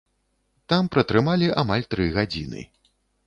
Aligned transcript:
Там 0.71 0.87
пратрымалі 0.95 1.51
амаль 1.63 1.87
тры 1.91 2.09
гадзіны. 2.17 2.61